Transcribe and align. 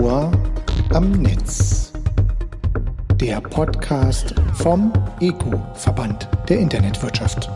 Ohr 0.00 0.32
am 0.92 1.12
Netz. 1.12 1.92
Der 3.20 3.40
Podcast 3.40 4.34
vom 4.54 4.92
ECO-Verband 5.20 6.28
der 6.48 6.58
Internetwirtschaft. 6.58 7.48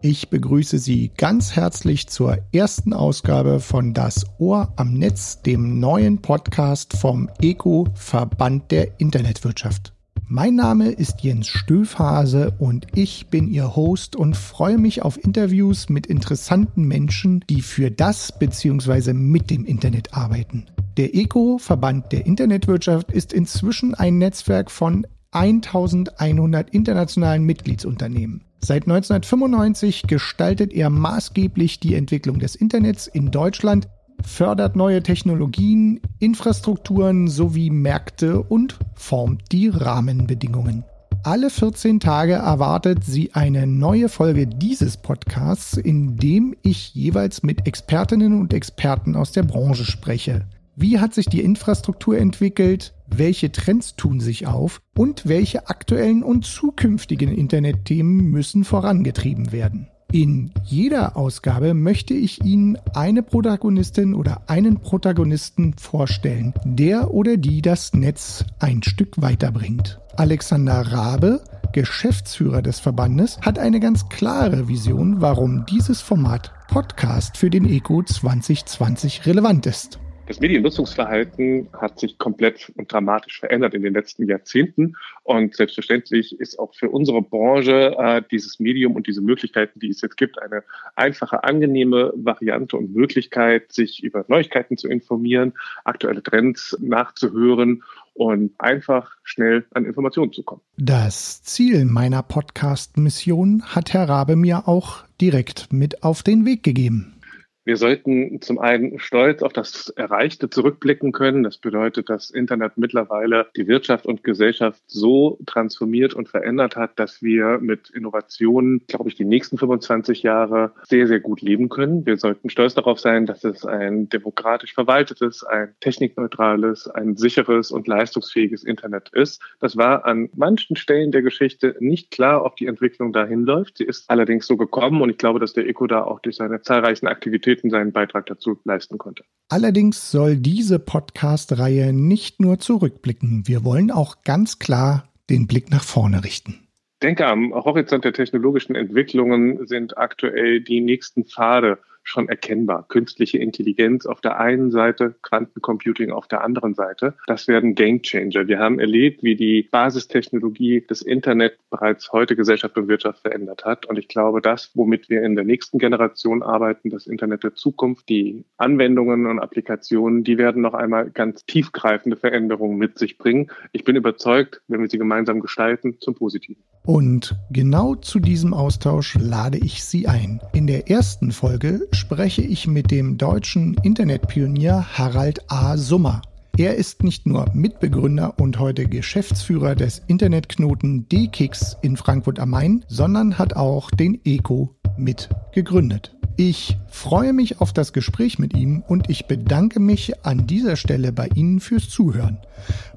Ich 0.00 0.30
begrüße 0.30 0.78
Sie 0.78 1.10
ganz 1.16 1.56
herzlich 1.56 2.08
zur 2.08 2.38
ersten 2.52 2.92
Ausgabe 2.92 3.58
von 3.58 3.94
Das 3.94 4.26
Ohr 4.38 4.72
am 4.76 4.94
Netz, 4.94 5.42
dem 5.42 5.80
neuen 5.80 6.22
Podcast 6.22 6.96
vom 6.96 7.28
ECO-Verband 7.42 8.70
der 8.70 9.00
Internetwirtschaft. 9.00 9.92
Mein 10.28 10.54
Name 10.54 10.90
ist 10.90 11.22
Jens 11.22 11.48
Stöfhase 11.48 12.54
und 12.60 12.86
ich 12.94 13.26
bin 13.26 13.50
Ihr 13.50 13.74
Host 13.74 14.14
und 14.14 14.36
freue 14.36 14.78
mich 14.78 15.02
auf 15.02 15.22
Interviews 15.22 15.88
mit 15.88 16.06
interessanten 16.06 16.84
Menschen, 16.84 17.44
die 17.50 17.62
für 17.62 17.90
das 17.90 18.38
bzw. 18.38 19.14
mit 19.14 19.50
dem 19.50 19.64
Internet 19.64 20.14
arbeiten. 20.14 20.66
Der 21.00 21.14
ECO, 21.14 21.56
Verband 21.56 22.12
der 22.12 22.26
Internetwirtschaft, 22.26 23.10
ist 23.10 23.32
inzwischen 23.32 23.94
ein 23.94 24.18
Netzwerk 24.18 24.70
von 24.70 25.06
1100 25.30 26.68
internationalen 26.68 27.42
Mitgliedsunternehmen. 27.44 28.44
Seit 28.58 28.82
1995 28.82 30.02
gestaltet 30.02 30.74
er 30.74 30.90
maßgeblich 30.90 31.80
die 31.80 31.94
Entwicklung 31.94 32.38
des 32.38 32.54
Internets 32.54 33.06
in 33.06 33.30
Deutschland 33.30 33.88
fördert 34.22 34.76
neue 34.76 35.02
Technologien, 35.02 36.02
Infrastrukturen 36.18 37.28
sowie 37.28 37.70
Märkte 37.70 38.42
und 38.42 38.78
formt 38.94 39.52
die 39.52 39.68
Rahmenbedingungen. 39.68 40.84
Alle 41.22 41.48
14 41.48 42.00
Tage 42.00 42.34
erwartet 42.34 43.04
sie 43.04 43.32
eine 43.32 43.66
neue 43.66 44.10
Folge 44.10 44.46
dieses 44.46 44.98
Podcasts, 44.98 45.78
in 45.78 46.18
dem 46.18 46.54
ich 46.60 46.94
jeweils 46.94 47.42
mit 47.42 47.66
Expertinnen 47.66 48.38
und 48.38 48.52
Experten 48.52 49.16
aus 49.16 49.32
der 49.32 49.44
Branche 49.44 49.86
spreche. 49.86 50.44
Wie 50.76 50.98
hat 50.98 51.14
sich 51.14 51.26
die 51.26 51.42
Infrastruktur 51.42 52.16
entwickelt? 52.18 52.94
Welche 53.08 53.52
Trends 53.52 53.96
tun 53.96 54.20
sich 54.20 54.46
auf? 54.46 54.80
Und 54.96 55.28
welche 55.28 55.68
aktuellen 55.68 56.22
und 56.22 56.44
zukünftigen 56.44 57.32
Internetthemen 57.32 58.26
müssen 58.30 58.64
vorangetrieben 58.64 59.52
werden? 59.52 59.88
In 60.12 60.52
jeder 60.64 61.16
Ausgabe 61.16 61.72
möchte 61.72 62.14
ich 62.14 62.44
Ihnen 62.44 62.76
eine 62.94 63.22
Protagonistin 63.22 64.14
oder 64.14 64.42
einen 64.48 64.80
Protagonisten 64.80 65.74
vorstellen, 65.74 66.52
der 66.64 67.14
oder 67.14 67.36
die 67.36 67.62
das 67.62 67.94
Netz 67.94 68.44
ein 68.58 68.82
Stück 68.82 69.22
weiterbringt. 69.22 70.00
Alexander 70.16 70.80
Rabe, 70.80 71.44
Geschäftsführer 71.72 72.60
des 72.60 72.80
Verbandes, 72.80 73.38
hat 73.42 73.60
eine 73.60 73.78
ganz 73.78 74.08
klare 74.08 74.66
Vision, 74.66 75.20
warum 75.20 75.64
dieses 75.66 76.00
Format 76.00 76.52
Podcast 76.66 77.36
für 77.36 77.50
den 77.50 77.64
ECO 77.64 78.02
2020 78.02 79.26
relevant 79.26 79.66
ist. 79.66 80.00
Das 80.30 80.38
Mediennutzungsverhalten 80.38 81.66
hat 81.72 81.98
sich 81.98 82.16
komplett 82.16 82.70
und 82.76 82.92
dramatisch 82.92 83.40
verändert 83.40 83.74
in 83.74 83.82
den 83.82 83.94
letzten 83.94 84.28
Jahrzehnten. 84.28 84.94
Und 85.24 85.56
selbstverständlich 85.56 86.38
ist 86.38 86.56
auch 86.56 86.72
für 86.72 86.88
unsere 86.88 87.20
Branche 87.20 87.96
äh, 87.98 88.22
dieses 88.30 88.60
Medium 88.60 88.94
und 88.94 89.08
diese 89.08 89.22
Möglichkeiten, 89.22 89.80
die 89.80 89.88
es 89.88 90.00
jetzt 90.02 90.16
gibt, 90.16 90.40
eine 90.40 90.62
einfache, 90.94 91.42
angenehme 91.42 92.12
Variante 92.14 92.76
und 92.76 92.94
Möglichkeit, 92.94 93.72
sich 93.72 94.04
über 94.04 94.24
Neuigkeiten 94.28 94.76
zu 94.76 94.86
informieren, 94.86 95.52
aktuelle 95.82 96.22
Trends 96.22 96.78
nachzuhören 96.80 97.82
und 98.14 98.52
einfach 98.58 99.16
schnell 99.24 99.66
an 99.74 99.84
Informationen 99.84 100.32
zu 100.32 100.44
kommen. 100.44 100.60
Das 100.76 101.42
Ziel 101.42 101.86
meiner 101.86 102.22
Podcast-Mission 102.22 103.64
hat 103.66 103.92
Herr 103.92 104.08
Rabe 104.08 104.36
mir 104.36 104.68
auch 104.68 105.02
direkt 105.20 105.72
mit 105.72 106.04
auf 106.04 106.22
den 106.22 106.46
Weg 106.46 106.62
gegeben. 106.62 107.19
Wir 107.64 107.76
sollten 107.76 108.40
zum 108.40 108.58
einen 108.58 108.98
stolz 108.98 109.42
auf 109.42 109.52
das 109.52 109.90
Erreichte 109.90 110.48
zurückblicken 110.48 111.12
können. 111.12 111.42
Das 111.42 111.58
bedeutet, 111.58 112.08
dass 112.08 112.30
Internet 112.30 112.78
mittlerweile 112.78 113.48
die 113.54 113.68
Wirtschaft 113.68 114.06
und 114.06 114.24
Gesellschaft 114.24 114.82
so 114.86 115.38
transformiert 115.44 116.14
und 116.14 116.30
verändert 116.30 116.76
hat, 116.76 116.98
dass 116.98 117.22
wir 117.22 117.58
mit 117.60 117.90
Innovationen, 117.90 118.80
glaube 118.88 119.10
ich, 119.10 119.14
die 119.14 119.26
nächsten 119.26 119.58
25 119.58 120.22
Jahre 120.22 120.72
sehr, 120.88 121.06
sehr 121.06 121.20
gut 121.20 121.42
leben 121.42 121.68
können. 121.68 122.06
Wir 122.06 122.16
sollten 122.16 122.48
stolz 122.48 122.74
darauf 122.74 122.98
sein, 122.98 123.26
dass 123.26 123.44
es 123.44 123.66
ein 123.66 124.08
demokratisch 124.08 124.72
verwaltetes, 124.72 125.44
ein 125.44 125.74
technikneutrales, 125.80 126.88
ein 126.88 127.16
sicheres 127.16 127.72
und 127.72 127.86
leistungsfähiges 127.86 128.64
Internet 128.64 129.10
ist. 129.12 129.42
Das 129.60 129.76
war 129.76 130.06
an 130.06 130.30
manchen 130.34 130.76
Stellen 130.76 131.12
der 131.12 131.22
Geschichte 131.22 131.76
nicht 131.78 132.10
klar, 132.10 132.42
ob 132.42 132.56
die 132.56 132.66
Entwicklung 132.66 133.12
dahin 133.12 133.44
läuft. 133.44 133.76
Sie 133.76 133.84
ist 133.84 134.08
allerdings 134.08 134.46
so 134.46 134.56
gekommen 134.56 135.02
und 135.02 135.10
ich 135.10 135.18
glaube, 135.18 135.40
dass 135.40 135.52
der 135.52 135.68
ECO 135.68 135.86
da 135.86 136.04
auch 136.04 136.20
durch 136.20 136.36
seine 136.36 136.62
zahlreichen 136.62 137.06
Aktivitäten 137.06 137.49
Aktivitäten 137.50 137.70
seinen 137.70 137.92
Beitrag 137.92 138.26
dazu 138.26 138.60
leisten 138.64 138.96
konnte. 138.98 139.24
Allerdings 139.48 140.12
soll 140.12 140.36
diese 140.36 140.78
Podcast-Reihe 140.78 141.92
nicht 141.92 142.40
nur 142.40 142.60
zurückblicken. 142.60 143.42
Wir 143.46 143.64
wollen 143.64 143.90
auch 143.90 144.22
ganz 144.22 144.60
klar 144.60 145.08
den 145.28 145.48
Blick 145.48 145.70
nach 145.70 145.82
vorne 145.82 146.22
richten. 146.22 146.68
Ich 146.94 147.00
denke, 147.02 147.26
am 147.26 147.52
Horizont 147.52 148.04
der 148.04 148.12
technologischen 148.12 148.76
Entwicklungen 148.76 149.66
sind 149.66 149.98
aktuell 149.98 150.60
die 150.60 150.80
nächsten 150.80 151.24
Pfade 151.24 151.78
schon 152.10 152.28
erkennbar. 152.28 152.86
Künstliche 152.88 153.38
Intelligenz 153.38 154.04
auf 154.04 154.20
der 154.20 154.38
einen 154.38 154.70
Seite, 154.70 155.14
Quantencomputing 155.22 156.10
auf 156.10 156.26
der 156.26 156.42
anderen 156.42 156.74
Seite. 156.74 157.14
Das 157.26 157.48
werden 157.48 157.74
Gamechanger. 157.74 158.48
Wir 158.48 158.58
haben 158.58 158.80
erlebt, 158.80 159.22
wie 159.22 159.36
die 159.36 159.68
Basistechnologie 159.70 160.80
des 160.82 161.02
Internet 161.02 161.58
bereits 161.70 162.12
heute 162.12 162.36
Gesellschaft 162.36 162.76
und 162.76 162.88
Wirtschaft 162.88 163.20
verändert 163.20 163.64
hat. 163.64 163.86
Und 163.86 163.98
ich 163.98 164.08
glaube, 164.08 164.40
das, 164.40 164.70
womit 164.74 165.08
wir 165.08 165.22
in 165.22 165.36
der 165.36 165.44
nächsten 165.44 165.78
Generation 165.78 166.42
arbeiten, 166.42 166.90
das 166.90 167.06
Internet 167.06 167.44
der 167.44 167.54
Zukunft, 167.54 168.08
die 168.08 168.44
Anwendungen 168.56 169.26
und 169.26 169.38
Applikationen, 169.38 170.24
die 170.24 170.36
werden 170.36 170.62
noch 170.62 170.74
einmal 170.74 171.10
ganz 171.10 171.44
tiefgreifende 171.46 172.16
Veränderungen 172.16 172.76
mit 172.76 172.98
sich 172.98 173.18
bringen. 173.18 173.50
Ich 173.72 173.84
bin 173.84 173.96
überzeugt, 173.96 174.62
wenn 174.68 174.80
wir 174.80 174.88
sie 174.88 174.98
gemeinsam 174.98 175.40
gestalten, 175.40 175.96
zum 176.00 176.14
Positiven. 176.14 176.62
Und 176.84 177.36
genau 177.50 177.94
zu 177.94 178.18
diesem 178.18 178.54
Austausch 178.54 179.16
lade 179.20 179.58
ich 179.58 179.84
Sie 179.84 180.08
ein. 180.08 180.40
In 180.52 180.66
der 180.66 180.90
ersten 180.90 181.30
Folge 181.30 181.86
spreche 182.00 182.40
ich 182.40 182.66
mit 182.66 182.90
dem 182.90 183.18
deutschen 183.18 183.74
Internetpionier 183.74 184.86
Harald 184.94 185.50
A. 185.52 185.76
Summer. 185.76 186.22
Er 186.56 186.74
ist 186.74 187.04
nicht 187.04 187.26
nur 187.26 187.44
Mitbegründer 187.52 188.38
und 188.40 188.58
heute 188.58 188.86
Geschäftsführer 188.86 189.74
des 189.74 190.00
Internetknoten 190.06 191.08
DKIX 191.10 191.76
in 191.82 191.98
Frankfurt 191.98 192.38
am 192.38 192.50
Main, 192.50 192.84
sondern 192.88 193.38
hat 193.38 193.54
auch 193.54 193.90
den 193.90 194.18
ECO 194.24 194.74
mit 194.96 195.28
gegründet. 195.52 196.16
Ich 196.36 196.78
freue 196.88 197.34
mich 197.34 197.60
auf 197.60 197.74
das 197.74 197.92
Gespräch 197.92 198.38
mit 198.38 198.56
ihm 198.56 198.82
und 198.88 199.10
ich 199.10 199.26
bedanke 199.26 199.78
mich 199.78 200.24
an 200.24 200.46
dieser 200.46 200.76
Stelle 200.76 201.12
bei 201.12 201.28
Ihnen 201.34 201.60
fürs 201.60 201.90
Zuhören. 201.90 202.38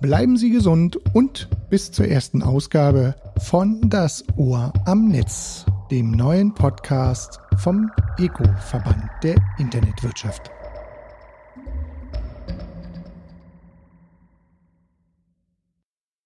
Bleiben 0.00 0.36
Sie 0.36 0.50
gesund 0.50 0.98
und 1.14 1.48
bis 1.70 1.92
zur 1.92 2.08
ersten 2.08 2.42
Ausgabe 2.42 3.14
von 3.38 3.88
Das 3.90 4.24
Ohr 4.36 4.72
am 4.86 5.06
Netz, 5.08 5.66
dem 5.92 6.10
neuen 6.10 6.52
Podcast 6.52 7.38
vom 7.58 7.90
ECO-Verband 8.18 9.08
der 9.22 9.36
Internetwirtschaft. 9.58 10.50